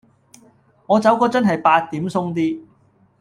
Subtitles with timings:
[0.87, 2.59] 我走嗰陣係八點鬆啲